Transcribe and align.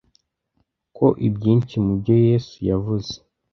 ko 0.95 1.05
ibyinshi 1.27 1.75
mu 1.85 1.93
byo 1.99 2.15
yesu 2.25 2.55
yavuze 2.69 3.13